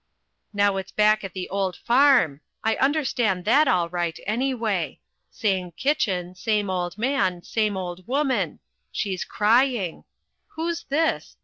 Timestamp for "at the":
1.23-1.47